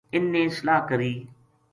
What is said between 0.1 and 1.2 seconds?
اِنھ نے صلاح کری